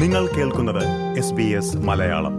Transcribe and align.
നിങ്ങൾ 0.00 0.26
കേൾക്കുന്നത് 0.26 0.84
S 1.18 1.32
B 1.32 1.42
S 1.42 1.76
Malayalam. 1.76 2.34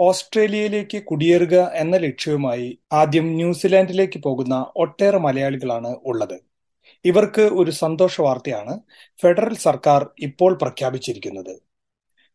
ഓസ്ട്രേലിയയിലേക്ക് 0.00 1.02
കുടിയേറുക 1.02 1.70
എന്ന 1.74 1.96
ലക്ഷ്യവുമായി 1.96 2.78
ആദ്യം 2.92 3.26
ന്യൂസിലാൻഡിലേക്ക് 3.26 4.22
പോകുന്ന 4.22 4.66
ഒട്ടേറെ 4.76 5.18
മലയാളികളാണ് 5.18 5.96
ഉള്ളത്. 6.04 6.40
ഇവർക്ക് 7.04 7.40
ഒരു 7.40 7.70
സന്തോഷ 7.70 8.20
വാർത്തയാണ് 8.20 8.80
ഫെഡറൽ 9.22 9.54
സർക്കാർ 9.54 10.06
ഇപ്പോൾ 10.18 10.54
പ്രഖ്യാപിച്ചിരിക്കുന്നത്. 10.54 11.60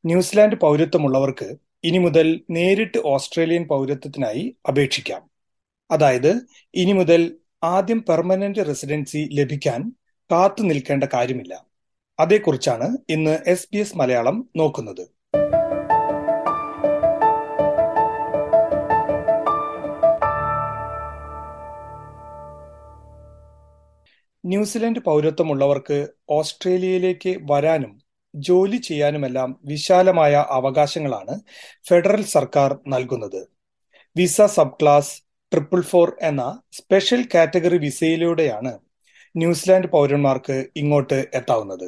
ന്യൂസിലാൻഡ് 0.06 0.56
പൗരത്വമുള്ളവർക്ക് 0.56 1.56
ഇനി 1.84 1.98
മുതൽ 1.98 2.42
നേരിട്ട് 2.50 2.98
ഓസ്ട്രേലിയൻ 3.06 3.64
പൗരത്വത്തിനായി 3.64 4.56
അപേക്ഷിക്കാം. 4.68 5.30
അതായത് 5.92 6.42
ഇനി 6.74 6.92
മുതൽ 6.92 7.38
ആദ്യം 7.64 8.06
പെർമനന്റ് 8.10 8.68
റെസിഡൻസി 8.68 9.30
ലഭിക്കാൻ 9.34 9.92
കാത്തു 10.32 10.64
നിൽക്കേണ്ട 10.64 11.04
കാര്യമില്ല. 11.04 11.77
അതേക്കുറിച്ചാണ് 12.20 12.88
ഇന്ന് 13.10 13.40
എസ് 13.46 13.70
ബി 13.72 13.78
എസ് 13.78 13.98
മലയാളം 13.98 14.50
നോക്കുന്നത്. 14.56 15.06
ന്യൂസിലൻഡ് 24.44 25.00
പൗരത്വമുള്ളവർക്ക് 25.00 26.08
ഓസ്ട്രേലിയയിലേക്ക് 26.30 27.32
വരാനും 27.52 27.94
ജോലി 28.36 28.78
ചെയ്യാനുമെല്ലാം 28.78 29.60
വിശാലമായ 29.64 30.46
അവകാശങ്ങളാണ് 30.50 31.36
ഫെഡറൽ 31.88 32.24
സർക്കാർ 32.24 32.80
നൽകുന്നത്. 32.88 33.42
Visa 34.16 34.42
sub 34.42 34.78
class 34.82 35.14
triple 35.52 35.82
four 35.82 36.18
എന്ന 36.22 36.44
സ്പെഷ്യൽ 36.72 37.28
കാറ്റഗറി 37.34 37.78
വിസയിലൂടെയാണ് 37.78 38.74
ന്യൂസിലാൻഡ് 39.36 39.88
പൗരന്മാർക്ക് 39.88 40.58
ഇങ്ങോട്ട് 40.76 41.26
എത്താവുന്നത്. 41.34 41.88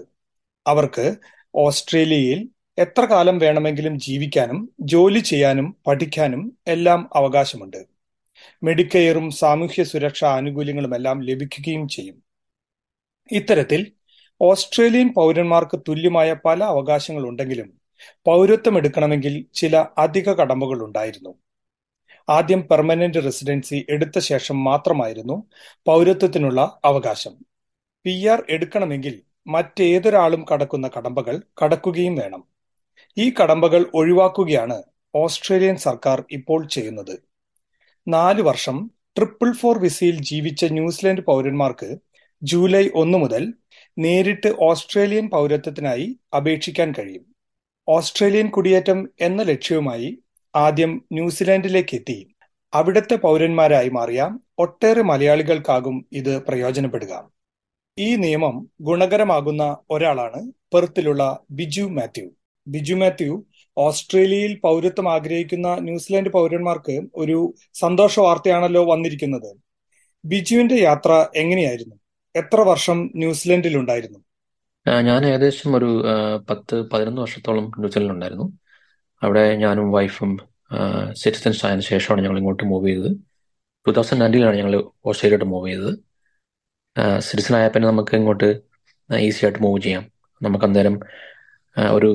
അവർക്ക് 0.68 1.16
ഓസ്ട്രേലിയയിൽ 1.56 2.50
എത്ര 2.78 3.06
കാലം 3.06 3.40
വേണമെങ്കിലും 3.40 4.00
ജീവിക്കാനും 4.00 4.70
ജോലി 4.82 5.20
ചെയ്യാനും 5.20 5.76
പഠിക്കാനും 5.88 6.58
എല്ലാം 6.68 7.10
അവകാശമുണ്ട്. 7.16 7.86
മെഡിക്കെയറും 8.64 9.32
സാമൂഹ്യ 9.32 9.84
സുരക്ഷാ 9.84 10.30
ആനുകൂല്യങ്ങളുമെല്ലാം 10.30 11.22
ലഭിക്കുകയും 11.22 11.88
ചെയ്യും. 11.88 12.24
ഇത്തരത്തിൽ 13.32 13.92
ഓസ്ട്രേലിയൻ 14.42 15.14
പൗരന്മാർക്ക് 15.14 15.80
തുല്യമായ 15.88 16.36
പല 16.46 16.64
അവകാശങ്ങളുണ്ടെങ്കിലും 16.64 17.74
പൗരത്വം 18.26 18.78
എടുക്കണമെങ്കിൽ 18.78 19.46
ചില 19.54 19.86
അധിക 19.98 20.30
കടമ്പകൾ 20.30 20.84
ഉണ്ടായിരുന്നു 20.84 21.36
ആദ്യം 22.30 22.68
പെർമനന്റ് 22.68 23.24
റെസിഡൻസി 23.24 23.86
എടുത്ത 23.90 24.20
ശേഷം 24.20 24.64
മാത്രമായിരുന്നു 24.64 25.44
പൗരത്വത്തിനുള്ള 25.86 26.80
അവകാശം. 26.86 27.34
പി 28.06 28.28
ആർ 28.28 28.44
എടുക്കണമെങ്കിൽ 28.50 29.22
മറ്റേതൊരാളും 29.48 30.46
കടക്കുന്ന 30.54 30.90
കടമ്പകൾ 30.98 31.42
കടക്കുകയും 31.64 32.16
വേണം. 32.16 32.44
ഈ 33.18 33.30
കടമ്പകൾ 33.30 33.86
ഒഴിവാക്കുകയാണ് 33.94 34.84
ഓസ്ട്രേലിയൻ 35.16 35.76
സർക്കാർ 35.76 36.24
ഇപ്പോൾ 36.32 36.68
ചെയ്യുന്നത്. 36.68 37.20
നാല് 38.08 38.42
വർഷം 38.42 38.92
ട്രിപ്പിൾ 39.18 39.52
ഫോർ 39.52 39.78
വിസയിൽ 39.78 40.22
ജീവിച്ച 40.22 40.66
ന്യൂസിലൻഡ് 40.66 41.22
പൗരന്മാർക്ക് 41.22 41.98
ജൂലൈ 42.44 42.90
ഒന്ന് 42.96 43.18
മുതൽ 43.18 43.54
നേരിട്ട് 43.98 44.56
ഓസ്ട്രേലിയൻ 44.60 45.30
പൗരത്വത്തിനായി 45.30 46.20
അപേക്ഷിക്കാൻ 46.36 46.94
കഴിയും. 47.00 47.36
ഓസ്ട്രേലിയൻ 47.90 48.50
കുടിയേറ്റം 48.50 49.10
എന്ന 49.22 49.42
ലക്ഷ്യവുമായി 49.42 50.20
ആദ്യം 50.56 51.02
ന്യൂസിലാൻഡിലേക്ക് 51.12 51.96
എത്തി. 51.96 52.36
അവിടുത്തെ 52.74 53.16
പൗരന്മാരായി 53.16 53.90
മാറിയ 53.90 54.30
ഒട്ടേറെ 54.58 55.02
മലയാളികൾക്കാകും 55.02 56.06
ഇത് 56.12 56.44
പ്രയോജനപ്പെടുക. 56.44 57.39
ഈ 58.00 58.16
നിയമം 58.16 58.56
ഗുണകരമാകുന്ന 58.82 59.78
ഒരാളാണ് 59.90 60.42
പെർത്തിലുള്ള 60.74 61.24
ബിജു 61.52 61.82
മാത്യു. 61.82 62.28
ബിജു 62.68 62.94
മാത്യു 62.94 63.46
ഓസ്ട്രേലിയയിൽ 63.78 64.60
പൗരത്വം 64.64 65.08
ആഗ്രഹിക്കുന്ന 65.12 65.68
ന്യൂസിലാൻഡ് 65.80 66.30
പൗരന്മാർക്ക് 66.30 66.96
ഒരു 67.16 67.54
സന്തോഷ 67.74 68.20
വാർത്തയാണല്ലോ 68.20 68.84
വന്നിരിക്കുന്നത്. 68.92 69.50
ബിജുവിന്റെ 70.26 70.76
യാത്ര 70.76 71.12
എങ്ങനെയായിരുന്നു? 71.36 71.96
എത്ര 72.36 72.62
വർഷം 72.62 73.12
ന്യൂസിലൻഡിൽ 73.16 73.78
ഉണ്ടായിരുന്നു 73.78 74.20
ഞാൻ 74.88 75.26
ഏകദേശം 75.26 75.76
ഒരു 75.76 75.90
പത്ത് 76.50 76.76
പതിനൊന്ന് 76.90 77.22
വർഷത്തോളം 77.22 77.66
ന്യൂസിലൻഡിൽ 77.80 78.14
ഉണ്ടായിരുന്നു 78.14 78.46
അവിടെ 79.24 79.56
ഞാനും 79.56 79.92
വൈഫും 79.92 80.32
സിറ്റിസൺസ് 81.14 81.66
ആയതിനു 81.66 81.82
ശേഷമാണ് 81.82 82.22
ഞങ്ങൾ 82.24 82.38
ഇങ്ങോട്ട് 82.38 82.64
മൂവ് 82.64 82.88
ചെയ്തത്. 82.88 83.12
ടൂ 83.86 83.92
തൗസൻഡ് 83.92 84.22
നയന്റീനിലാണ് 84.22 84.58
ഞങ്ങൾ 84.58 84.74
ഓസ്ട്രേലിയയിലോട്ട് 85.06 85.52
മൂവ് 85.54 85.68
ചെയ്തത്. 85.70 86.09
സിറ്റിസൺ 87.20 87.56
പിന്നെ 87.74 87.88
നമുക്ക് 87.88 88.16
ഇങ്ങോട്ട് 88.16 88.50
ഈസി 89.10 89.46
ആയിട്ട് 89.46 89.62
മൂവ് 89.64 89.82
ചെയ്യാം. 89.82 90.04
നമുക്ക് 90.42 90.66
അന്നേരം 90.66 91.00
ഒരു 91.92 92.10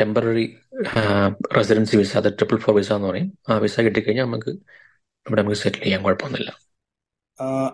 ടെമ്പററി 0.00 0.56
റെസിഡൻസി 1.56 1.96
വിസ 1.96 2.16
അത് 2.16 2.28
ട്രിപ്പിൾ 2.38 2.56
ഫോർ 2.56 2.74
വിസ 2.76 2.92
എന്ന് 2.92 3.08
പറയും. 3.08 3.38
ആ 3.48 3.58
വിസ 3.58 3.80
കിട്ടിക്കഴിഞ്ഞാൽ 3.80 4.24
നമുക്ക് 4.24 4.50
ഇവിടെ 5.26 5.42
നമുക്ക് 5.42 5.58
സെറ്റിൽ 5.58 5.82
ചെയ്യാൻ 5.82 6.02
കുഴപ്പമൊന്നുമില്ല. 6.02 6.50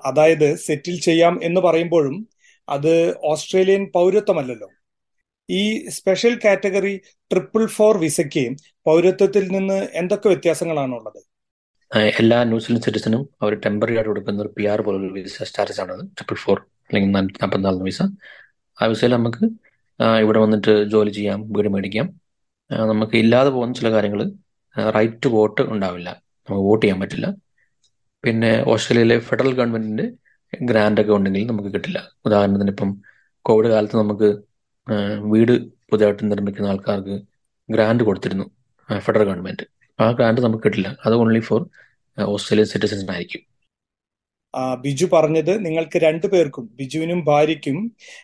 അതായത് 0.04 0.56
സെറ്റിൽ 0.56 1.00
ചെയ്യാം 1.00 1.40
എന്ന് 1.42 1.60
പറയുമ്പോഴും 1.60 2.28
അത് 2.68 2.92
ഓസ്ട്രേലിയൻ 3.24 3.90
പൗരത്വമല്ലല്ലോ. 3.94 4.68
ഈ 5.50 5.88
സ്പെഷ്യൽ 5.88 6.40
കാറ്റഗറി 6.44 6.94
ട്രിപ്പിൾ 7.32 7.66
ഫോർ 7.66 7.96
വിസയ്ക്ക് 7.98 8.44
പൗരത്വത്തിൽ 8.84 9.48
നിന്ന് 9.48 9.88
എന്തൊക്കെ 9.94 10.28
വ്യത്യാസങ്ങളാണ് 10.28 10.92
ഉള്ളത് 10.92 11.20
എല്ലാ 11.92 12.44
ന്യൂസിലൻഡ് 12.44 12.84
സിറ്റിസനും 12.84 13.28
അവർ 13.42 13.52
ടെമ്പററി 13.64 13.94
ആയിട്ട് 13.94 14.10
കൊടുക്കുന്ന 14.10 14.42
ഒരു 14.42 14.52
പി 14.56 14.64
ആർ 14.72 14.80
പോലുള്ള 14.86 15.12
വിസ 15.12 15.42
സ്റ്റാറ്റസ് 15.42 15.80
ആണ് 15.84 15.94
ട്രിപ്പിൾ 16.16 16.34
ഫോർ 16.34 16.58
അല്ലെങ്കിൽ 16.88 17.10
നാൽപ്പത്തിനാലിന് 17.16 17.84
വിസ 17.88 18.02
ആ 18.78 18.86
വിസയിൽ 18.92 19.12
നമുക്ക് 19.12 19.44
ഇവിടെ 20.22 20.38
വന്നിട്ട് 20.38 20.84
ജോലി 20.92 21.10
ചെയ്യാം 21.10 21.52
വീട് 21.56 21.68
മേടിക്കാം. 21.74 22.06
നമുക്ക് 22.70 23.16
ഇല്ലാതെ 23.16 23.50
പോകുന്ന 23.50 23.74
ചില 23.80 23.90
കാര്യങ്ങൾ 23.90 24.20
റൈറ്റ് 24.96 25.18
ടു 25.24 25.28
വോട്ട് 25.28 25.62
ഉണ്ടാവില്ല. 25.62 26.08
നമുക്ക് 26.48 26.64
വോട്ട് 26.68 26.82
ചെയ്യാൻ 26.84 27.00
പറ്റില്ല. 27.00 27.26
പിന്നെ 28.24 28.64
ഓസ്ട്രേലിയയിലെ 28.72 29.18
ഫെഡറൽ 29.28 29.52
ഗവൺമെന്റിന്റെ 29.58 30.06
ഗ്രാൻഡ് 30.52 31.00
ഒക്കെ 31.00 31.12
ഉണ്ടെങ്കിൽ 31.12 31.46
നമുക്ക് 31.46 31.68
കിട്ടില്ല. 31.74 31.98
ഉദാഹരണത്തിന് 32.26 32.70
ഇപ്പം 32.70 32.90
കോവിഡ് 33.42 33.68
കാലത്ത് 33.68 33.96
നമുക്ക് 33.96 34.28
വീട് 35.32 35.52
പുതിയതായിട്ട് 35.90 36.30
നിർമ്മിക്കുന്ന 36.32 36.68
ആൾക്കാർക്ക് 36.68 37.16
ഗ്രാൻഡ് 37.68 38.02
കൊടുത്തിരുന്നു 38.04 38.46
ഫെഡറൽ 38.88 39.24
ഗവൺമെന്റ് 39.24 39.79
ആ 40.00 40.10
ഗ്രാൻഡ് 40.10 40.40
നമുക്ക് 40.40 40.64
കിട്ടില്ല. 40.64 40.88
അത് 41.04 41.14
ഓൺലി 41.14 41.40
ഫോർ 41.40 41.60
ഓസ്ട്രേലിയൻ 42.20 42.66
സിറ്റിസൺസ് 42.66 43.10
ആയിരിക്കും. 43.10 43.42
ബിജു 44.80 45.06
പറഞ്ഞത് 45.12 45.52
നിങ്ങൾക്ക് 45.66 45.98
രണ്ടു 45.98 46.26
പേർക്കും 46.26 46.64
ബിജുവിനും 46.74 47.24
ഭാര്യയ്ക്കും 47.24 47.76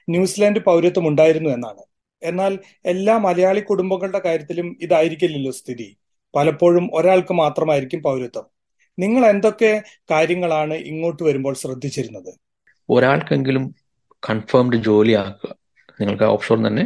ന്യൂസിലാൻഡ് 0.09 0.59
പൗരത്വം 0.59 1.09
ഉണ്ടായിരുന്നു 1.09 1.51
എന്നാണ്. 1.51 1.83
എന്നാൽ 2.23 2.59
എല്ലാ 2.85 3.19
മലയാളി 3.19 3.61
കുടുംബങ്ങളുടെ 3.61 4.19
കാര്യത്തിലും 4.19 4.77
ഇതായിരിക്കില്ലല്ലോ 4.83 5.53
സ്ഥിതി. 5.53 5.97
പലപ്പോഴും 6.37 6.91
ഒരാൾക്ക് 6.93 7.35
മാത്രമായിരിക്കും 7.35 8.03
പൗരത്വം. 8.03 8.47
നിങ്ങൾ 8.99 9.27
എന്തൊക്കെ 9.27 9.83
കാര്യങ്ങളാണ് 10.11 10.75
ഇങ്ങോട്ട് 10.75 11.23
വരുമ്പോൾ 11.23 11.55
ശ്രദ്ധിച്ചിരുന്നത്? 11.55 12.33
ഒരാൾക്കെങ്കിലും 12.91 13.75
കൺഫേംഡ് 14.31 14.77
ജോലി 14.77 15.13
ആക്കുക. 15.13 15.55
നിങ്ങൾക്ക് 16.01 16.25
ഓപ്ഷൻ 16.25 16.67
തന്നെ 16.67 16.85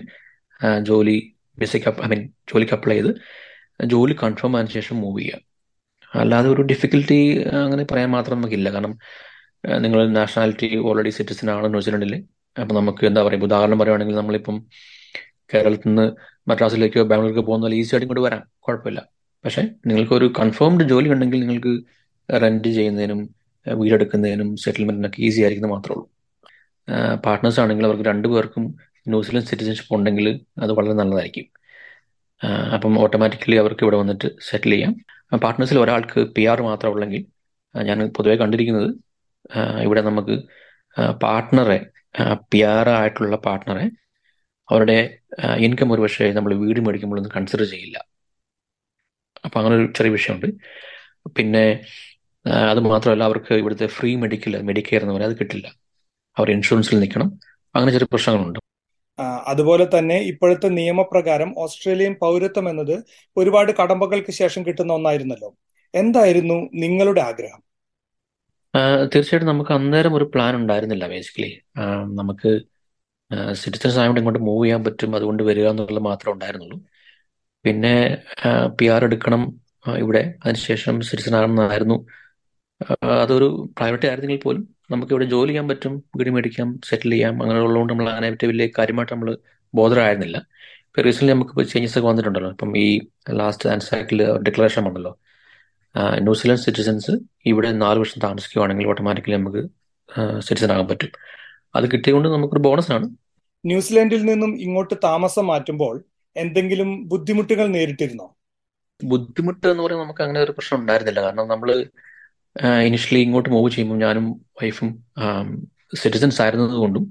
ജോലി 0.82 1.16
ബേസിക് 1.58 1.88
ഐ 1.88 2.08
മീൻ 2.08 2.22
ജോലിക്ക് 2.50 2.72
അപ്ലൈ 2.72 2.96
ചെയ്ത് 2.96 3.12
ജോലി 3.84 4.16
കൺഫേം 4.22 4.56
ആയതിനു 4.56 4.72
ശേഷം 4.72 5.00
മൂവ് 5.00 5.20
ചെയ്യുക. 5.20 5.38
അല്ലാതെ 6.14 6.50
ഒരു 6.50 6.62
ഡിഫിക്കൽട്ടി 6.62 7.42
അങ്ങനെ 7.42 7.84
പറയാൻ 7.84 8.10
മാത്രം 8.10 8.36
നമുക്കില്ല. 8.38 8.72
കാരണം 8.72 8.98
നിങ്ങൾ 9.78 10.08
നാഷണാലിറ്റി 10.08 10.76
ഓൾറെഡി 10.76 11.10
സിറ്റിസൺ 11.10 11.50
ആണ് 11.50 11.68
ന്യൂസിലൻഡിൽ 11.68 12.24
അപ്പം 12.60 12.76
നമുക്ക് 12.76 13.06
എന്താ 13.06 13.22
പറയുക 13.22 13.42
ഉദാഹരണം 13.42 13.78
പറയുവാണെങ്കിൽ 13.78 14.14
നമ്മളിപ്പം 14.14 14.66
കേരളത്തിൽ 15.54 15.88
നിന്ന് 15.88 16.12
മദ്രാസിലേക്കോ 16.50 17.02
ബാംഗ്ലൂരിലേക്കോ 17.02 17.48
പോകുന്ന 17.48 17.74
ഈസി 17.74 17.94
ആയിട്ട് 17.94 18.06
ഇങ്ങോട്ട് 18.06 18.20
വരാം. 18.20 18.46
കുഴപ്പമില്ല. 18.58 19.08
പക്ഷേ 19.44 19.68
നിങ്ങൾക്ക് 19.86 20.12
ഒരു 20.12 20.32
കൺഫേംഡ് 20.38 20.84
ജോലി 20.84 21.08
ഉണ്ടെങ്കിൽ 21.08 21.40
നിങ്ങൾക്ക് 21.40 21.84
റെന്റ് 22.42 22.68
ചെയ്യുന്നതിനും 22.68 23.34
വീടെടുക്കുന്നതിനും 23.72 24.56
സെറ്റിൽമെന്റിനൊക്കെ 24.56 25.22
ഈസി 25.22 25.40
ആയിരിക്കുന്നത് 25.40 25.76
മാത്രമേ 25.76 25.94
ഉള്ളൂ. 25.94 26.10
പാർട്ട്നേഴ്സ് 27.26 27.60
ആണെങ്കിൽ 27.60 27.84
അവർക്ക് 27.84 28.04
രണ്ടുപേർക്കും 28.04 28.74
ന്യൂസിലൻഡ് 29.08 29.46
സിറ്റിസൺഷിപ്പ് 29.46 29.94
ഉണ്ടെങ്കിൽ 29.94 30.40
അത് 30.58 30.72
വളരെ 30.72 30.92
നല്ലതായിരിക്കും. 30.92 31.59
അപ്പം 32.44 32.98
ഓട്ടോമാറ്റിക്കലി 33.00 33.56
അവർക്ക് 33.56 33.84
ഇവിടെ 33.84 33.96
വന്നിട്ട് 33.96 34.28
സെറ്റിൽ 34.50 34.70
ചെയ്യാം. 34.70 34.92
പാർട്ട്നേഴ്സിൽ 35.42 35.78
ഒരാൾക്ക് 35.78 36.20
പി 36.20 36.46
ആർ 36.46 36.62
മാത്രം 36.62 36.90
ഉള്ളെങ്കിൽ 36.90 37.22
ഞാൻ 37.74 38.08
പൊതുവെ 38.16 38.36
കണ്ടിരിക്കുന്നത് 38.36 38.90
ഇവിടെ 39.82 40.00
നമുക്ക് 40.00 40.36
പാർട്ട്ണറെ 41.22 41.86
പി 42.52 42.60
ആർ 42.62 42.88
ആയിട്ടുള്ള 42.88 43.36
പാർട്ട്ണറെ 43.36 43.90
അവരുടെ 44.70 45.18
ഇൻകം 45.56 45.92
ഒരു 45.92 46.00
പക്ഷേ 46.00 46.32
നമ്മൾ 46.32 46.54
വീട് 46.54 46.80
മേടിക്കുമ്പോഴൊന്നും 46.80 47.32
കൺസിഡർ 47.36 47.64
ചെയ്യില്ല. 47.64 47.98
അപ്പം 49.44 49.58
അങ്ങനെ 49.60 49.76
ഒരു 49.76 49.92
ചെറിയ 49.96 50.12
വിഷയമുണ്ട്. 50.12 50.46
പിന്നെ 51.36 51.64
അത് 52.70 52.80
മാത്രമല്ല 52.80 53.24
അവർക്ക് 53.24 53.54
ഇവിടുത്തെ 53.54 53.86
ഫ്രീ 53.86 54.16
മെഡിക്കൽ 54.16 54.62
മെഡിക്കെയർ 54.62 55.02
എന്ന് 55.02 55.14
പറയാൻ 55.14 55.30
അത് 55.30 55.38
കിട്ടില്ല. 55.38 55.66
അവർ 56.38 56.50
ഇൻഷുറൻസിൽ 56.50 57.00
നിൽക്കണം. 57.00 57.28
അങ്ങനെ 57.74 57.92
ചെറിയ 57.92 58.08
പ്രശ്നങ്ങളുണ്ട്. 58.12 58.58
അതുപോലെ 59.46 59.86
തന്നെ 59.86 60.16
ഇപ്പോഴത്തെ 60.22 60.68
നിയമപ്രകാരം 60.68 61.50
ഓസ്ട്രേലിയൻ 61.58 62.14
പൗരത്വം 62.20 62.68
എന്നത് 62.68 62.94
ഒരുപാട് 63.36 63.72
കടമ്പകൾക്ക് 63.72 64.32
ശേഷം 64.32 64.66
കിട്ടുന്ന 64.66 64.92
ഒന്നായിരുന്നല്ലോ. 64.92 65.50
എന്തായിരുന്നു 65.94 66.54
നിങ്ങളുടെ 66.74 67.20
ആഗ്രഹം? 67.20 67.60
തീർച്ചയായിട്ടും 69.14 69.48
നമുക്ക് 69.52 69.70
അന്നേരം 69.70 70.14
ഒരു 70.14 70.26
പ്ലാൻ 70.34 70.56
ഉണ്ടായിരുന്നില്ല 70.56 71.06
ബേസിക്കലി 71.08 71.50
നമുക്ക് 72.14 72.50
സിറ്റിസൺസ് 73.52 73.96
ആയതുകൊണ്ട് 73.96 74.20
ഇങ്ങോട്ട് 74.20 74.42
മൂവ് 74.44 74.64
ചെയ്യാൻ 74.64 74.84
പറ്റും 74.84 75.16
അതുകൊണ്ട് 75.16 75.42
വരിക 75.42 75.68
എന്നുള്ളത് 75.68 76.04
മാത്രമേ 76.04 76.32
ഉണ്ടായിരുന്നുള്ളൂ. 76.32 76.78
പിന്നെ 77.64 77.94
പി 78.80 78.86
ആർ 78.86 79.04
എടുക്കണം 79.04 79.42
ഇവിടെ. 79.98 80.34
അതിനുശേഷം 80.44 81.00
സിറ്റിസൺ 81.00 81.34
ആകണം 81.36 81.50
എന്നായിരുന്നു. 81.50 81.96
അതൊരു 83.22 83.48
പ്രൈവറ്റ് 83.78 84.06
ആയിരുന്നെങ്കിൽ 84.06 84.42
പോലും 84.42 84.62
നമുക്ക് 84.90 85.12
ഇവിടെ 85.12 85.24
ജോലി 85.24 85.48
ചെയ്യാൻ 85.48 85.68
പറ്റും 85.68 86.04
വീട് 86.16 86.30
മേടിക്കാം 86.30 86.80
സെറ്റിൽ 86.84 87.10
ചെയ്യാം 87.10 87.42
അങ്ങനെ 87.42 87.60
ഉള്ളതുകൊണ്ട് 87.60 87.92
നമ്മൾ 87.92 88.08
അങ്ങനെ 88.08 88.30
പറ്റി 88.30 88.46
വലിയ 88.46 88.68
കാര്യമായിട്ട് 88.78 89.12
നമ്മൾ 89.12 89.38
ബോധരായിരുന്നില്ല. 89.74 90.36
ഇപ്പൊ 90.78 91.02
റീസെന്റ് 91.02 91.32
നമുക്ക് 91.32 91.50
ഇപ്പോൾ 91.50 91.62
ചേഞ്ചസ് 91.62 91.98
ഒക്കെ 91.98 92.08
വന്നിട്ടുണ്ടല്ലോ. 92.08 92.50
ഇപ്പം 92.50 92.78
ഈ 92.78 93.00
ലാസ്റ്റ് 93.30 93.68
ആൻഡ് 93.68 93.82
സൈക്കിൾ 93.82 94.38
ഡിക്ലറേഷൻ 94.38 94.84
വന്നല്ലോ. 94.84 95.18
ആ, 95.96 96.16
ന്യൂസിലാൻഡ് 96.18 96.62
സിറ്റിസൺസ് 96.62 97.10
ഇവിടെ 97.46 97.72
നാല് 97.72 97.98
വർഷം 97.98 98.20
താമസിക്കുകയാണെങ്കിൽ 98.24 98.86
ഓട്ടോമാറ്റിക്കലി 98.86 99.36
നമുക്ക് 99.36 99.68
സിറ്റിസൺ 100.40 100.72
ആകാൻ 100.72 100.88
പറ്റും. 100.88 101.08
അത് 101.74 101.84
കിട്ടിയതുകൊണ്ട് 101.84 102.28
നമുക്കൊരു 102.28 102.60
ബോണസാണ് 102.60 103.10
ന്യൂസിലാൻഡിൽ 103.66 104.24
നിന്നും 104.24 104.60
ഇങ്ങോട്ട് 104.60 104.94
താമസം 105.04 105.46
മാറ്റുമ്പോൾ 105.46 106.04
എന്തെങ്കിലും 106.36 107.08
ബുദ്ധിമുട്ടുകൾ 107.08 107.66
നേരിട്ടിരുന്നോ? 107.66 108.36
ബുദ്ധിമുട്ട് 109.04 109.66
എന്ന് 109.66 109.82
പറയുമ്പോൾ 109.82 110.04
നമുക്ക് 110.04 110.22
അങ്ങനെ 110.22 110.40
ഒരു 110.40 110.52
പ്രശ്നം 110.52 110.80
ഉണ്ടായിരുന്നില്ല. 110.80 111.22
കാരണം 111.22 111.48
നമ്മൾ 111.48 111.86
ഇനിഷ്യലി 112.86 113.20
ഇങ്ങോട്ട് 113.26 113.50
മൂവ് 113.50 113.68
ചെയ്യുമ്പോൾ 113.74 113.98
ഞാനും 114.04 114.26
വൈഫും 114.60 114.88
സിറ്റിസൺസ് 116.02 116.40
ആയിരുന്നത് 116.42 116.76
കൊണ്ടും 116.84 117.04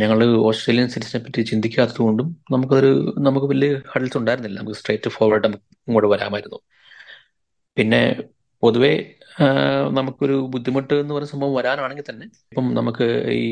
ഞങ്ങൾ 0.00 0.18
ഓസ്ട്രേലിയൻ 0.48 0.88
സിറ്റിസനെ 0.94 1.20
പറ്റി 1.24 1.42
ചിന്തിക്കാത്തത് 1.50 2.00
കൊണ്ടും 2.06 2.28
നമുക്കതൊരു 2.52 2.90
നമുക്ക് 3.26 3.46
വലിയ 3.46 3.70
ഹഡിൽസ് 3.92 4.18
ഉണ്ടായിരുന്നില്ല. 4.20 4.58
നമുക്ക് 4.60 4.78
സ്ട്രേറ്റ് 4.80 5.10
ഫോർവേഡ് 5.16 5.44
നമുക്ക് 5.46 5.64
ഇങ്ങോട്ട് 5.88 6.08
വരാമായിരുന്നു. 6.14 6.58
പിന്നെ 7.76 8.02
പൊതുവേ 8.62 8.92
നമുക്കൊരു 9.98 10.36
ബുദ്ധിമുട്ട് 10.54 10.94
എന്ന് 10.94 11.12
പറയുന്ന 11.14 11.32
സംഭവം 11.32 11.54
വരാനാണെങ്കിൽ 11.58 12.06
തന്നെ 12.10 12.26
ഇപ്പം 12.50 12.66
നമുക്ക് 12.78 13.06
ഈ 13.40 13.44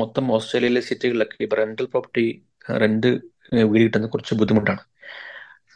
മൊത്തം 0.00 0.24
ഓസ്ട്രേലിയയിലെ 0.36 0.82
സിറ്റികളിലൊക്കെ 0.88 1.38
ഇപ്പം 1.46 1.58
റെന്റൽ 1.62 1.86
പ്രോപ്പർട്ടി 1.92 2.26
റെന്റ് 2.82 3.10
വീട് 3.72 3.82
കിട്ടുന്നത് 3.84 4.10
കുറച്ച് 4.10 4.34
ബുദ്ധിമുട്ടാണ്. 4.40 4.82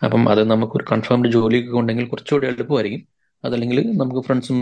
അപ്പം 0.05 0.23
അത് 0.33 0.43
നമുക്കൊരു 0.51 0.87
കൺഫേംഡ് 0.93 1.29
ജോലിയൊക്കെ 1.37 1.77
ഉണ്ടെങ്കിൽ 1.81 2.07
കുറച്ചുകൂടി 2.13 2.47
എളുപ്പമായിരിക്കും. 2.47 3.03
അതല്ലെങ്കിൽ 3.47 3.79
നമുക്ക് 4.01 4.21
ഫ്രണ്ട്സും 4.27 4.59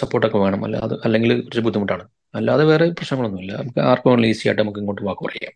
സപ്പോർട്ടൊക്കെ 0.00 0.38
വേണം. 0.44 0.60
അല്ല 0.66 0.76
അത് 0.86 0.94
അല്ലെങ്കിൽ 1.04 1.32
കുറച്ച് 1.42 1.64
ബുദ്ധിമുട്ടാണ്. 1.66 2.04
അല്ലാതെ 2.38 2.64
വേറെ 2.70 2.86
പ്രശ്നങ്ങളൊന്നുമില്ല. 2.98 3.52
നമുക്ക് 3.60 3.80
ആർക്കും 3.90 4.10
വേണമെങ്കിലും 4.10 4.34
ഈസി 4.34 4.48
ആയിട്ട് 4.48 4.62
നമുക്ക് 4.62 4.80
ഇങ്ങോട്ട് 4.82 5.04
വാക്ക് 5.08 5.24
പറയാം 5.28 5.54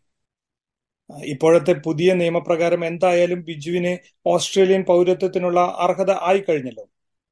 ഇപ്പോഴത്തെ 1.33 1.73
പുതിയ 1.85 2.11
നിയമപ്രകാരം 2.21 2.83
എന്തായാലും 2.89 3.41
ബിജുവിന് 3.49 3.93
ഓസ്ട്രേലിയൻ 4.33 4.83
പൗരത്വത്തിനുള്ള 4.91 5.61
അർഹത 5.85 6.13
ആയി 6.29 6.41
കഴിഞ്ഞല്ലോ 6.49 6.85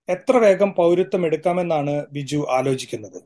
എത്ര 0.08 0.36
വേഗം 0.44 0.70
പൗരത്വം 0.78 1.22
എടുക്കാമെന്നാണ് 1.26 1.94
ബിജു 2.14 2.40
ആലോചിക്കുന്നത്? 2.56 3.18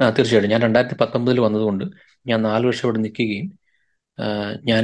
ആ 0.00 0.06
തീർച്ചയായിട്ടും. 0.16 0.52
ഞാൻ 0.52 0.62
രണ്ടായിരത്തി 0.66 0.96
പത്തൊമ്പതിൽ 1.00 1.38
വന്നതുകൊണ്ട് 1.40 1.84
ഞാൻ 2.26 2.38
നാല് 2.48 2.64
വർഷം 2.66 2.86
ഇവിടെ 2.86 3.00
നിൽക്കുകയും 3.04 3.46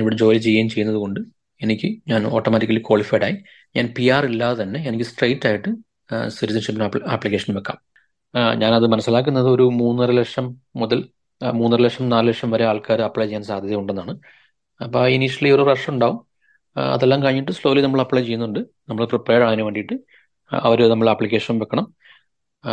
ഇവിടെ 0.03 0.17
ജോലി 0.23 0.39
ചെയ്യുകയും 0.39 0.69
ചെയ്യുന്നത് 0.69 0.99
കൊണ്ട് 1.05 1.21
എനിക്ക് 1.61 1.89
ഞാൻ 2.11 2.23
ഓട്ടോമാറ്റിക്കലി 2.37 2.83
ക്വാളിഫൈഡ് 2.89 3.25
ആയി. 3.29 3.37
ഞാൻ 3.77 3.87
പി 3.97 4.05
ആർ 4.17 4.25
ഇല്ലാതെ 4.33 4.57
തന്നെ 4.63 4.81
എനിക്ക് 4.89 5.07
സ്ട്രെയിറ്റ് 5.11 5.47
ആയിട്ട് 5.49 5.71
സിറ്റിസൺഷിപ്പിന് 6.29 6.85
ആപ്ലിക്കേഷൻ 7.07 7.55
വെക്കാം. 7.55 7.79
ഞാനത് 8.59 8.87
മനസ്സിലാക്കുന്നത് 8.87 9.49
ഒരു 9.49 9.63
മൂന്നര 9.63 10.11
ലക്ഷം 10.11 10.57
മുതൽ 10.77 11.09
മൂന്നര 11.53 11.81
ലക്ഷം 11.81 12.09
നാല് 12.09 12.29
ലക്ഷം 12.29 12.51
വരെ 12.51 12.65
ആൾക്കാർ 12.65 13.03
അപ്ലൈ 13.03 13.27
ചെയ്യാൻ 13.27 13.43
സാധ്യതയുണ്ടെന്നാണ്. 13.43 14.19
അപ്പോൾ 14.85 15.09
ഇനീഷ്യലി 15.09 15.51
ഒരു 15.51 15.63
റഷ് 15.63 15.91
ഉണ്ടാവും. 15.91 16.21
അതെല്ലാം 16.77 17.23
കഴിഞ്ഞിട്ട് 17.23 17.53
സ്ലോലി 17.53 17.81
നമ്മൾ 17.81 18.01
അപ്ലൈ 18.01 18.23
ചെയ്യുന്നുണ്ട്. 18.23 18.59
നമ്മൾ 18.89 19.05
പ്രിപ്പയർഡ് 19.05 19.45
ആകാൻ 19.45 19.65
വേണ്ടിയിട്ട് 19.65 19.95
അവർ 20.53 20.89
നമ്മൾ 20.89 21.11
ആപ്ലിക്കേഷൻ 21.11 21.59
വെക്കണം. 21.59 21.95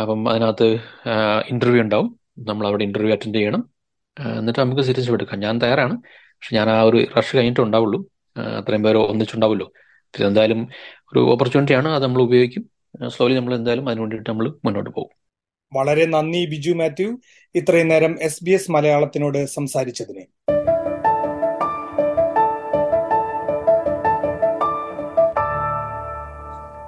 അപ്പം 0.00 0.28
അതിനകത്ത് 0.28 0.78
ഇന്റർവ്യൂ 1.50 1.82
ഉണ്ടാവും. 1.82 2.20
നമ്മൾ 2.38 2.66
അവിടെ 2.66 2.84
ഇന്റർവ്യൂ 2.84 3.12
അറ്റൻഡ് 3.12 3.34
ചെയ്യണം. 3.34 3.70
എന്നിട്ട് 4.38 4.60
നമുക്ക് 4.60 4.82
സിറ്റിസൺഷിപ്പ് 4.82 5.16
എടുക്കാം. 5.16 5.40
ഞാൻ 5.40 5.60
തയ്യാറാണ്. 5.62 5.96
പക്ഷെ 6.00 6.56
ഞാൻ 6.56 6.70
ആ 6.70 6.82
ഒരു 6.82 7.06
റഷ് 7.18 7.36
കഴിഞ്ഞിട്ടുണ്ടാവുള്ളൂ 7.36 8.06
അത്രയും 8.38 8.82
പേര് 8.82 8.96
ഒന്നിച്ചുണ്ടാവുമല്ലോ. 8.96 9.72
ഇത് 10.18 10.26
എന്തായാലും 10.26 10.68
ഒരു 11.12 11.20
ഓപ്പർച്യൂണിറ്റി 11.20 11.72
ആണ്. 11.72 11.88
അത് 11.88 12.02
നമ്മൾ 12.02 12.22
ഉപയോഗിക്കും. 12.22 12.71
സ്ലോലി 13.08 13.34
നമ്മൾ 13.34 13.54
എന്തായാലും 13.54 13.86
അതിനു 13.88 14.00
വേണ്ടിയിട്ട് 14.00 14.30
നമ്മൾ 14.30 14.52
മുന്നോട്ട് 14.64 14.90
പോകും. 14.90 15.10
വളരെ 15.72 16.04
നന്ദി 16.04 16.46
ബിജു 16.46 16.70
മാത്യു. 16.70 17.18
ഇത്രയും 17.54 17.88
നേരം 17.88 18.18
എസ് 18.22 18.44
ബി 18.44 18.50
എസ് 18.50 18.70
മലയാളത്തിനോട് 18.70 19.46
സംസാരിച്ചതിന്. 19.46 20.24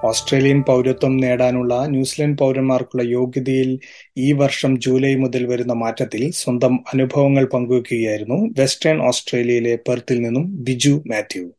ഓസ്ട്രേലിയൻ 0.05 0.63
പൗരത്വം 0.63 1.17
നേടാനുള്ള 1.17 1.87
ന്യൂസിലൻഡ് 1.87 2.39
പൗരന്മാർക്കുള്ള 2.39 3.09
യോഗ്യതയിൽ 3.09 3.79
ഈ 4.17 4.33
വർഷം 4.33 4.81
ജൂലൈ 4.81 5.15
മുതൽ 5.15 5.47
വരുന്ന 5.47 5.73
മാറ്റത്തിൽ 5.73 6.31
സ്വന്തം 6.31 6.85
അനുഭവങ്ങൾ 6.95 7.45
പങ്കുവയ്ക്കുകയായിരുന്നു 7.45 8.55
വെസ്റ്റേൺ 8.59 9.03
ഓസ്ട്രേലിയയിലെ 9.03 9.79
പെർത്തിൽ 9.89 10.21
നിന്നും 10.21 10.65
Biju 10.65 11.03
Mathew. 11.07 11.51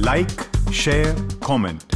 Like 0.00 0.72
share 0.72 1.38
comment 1.44 1.95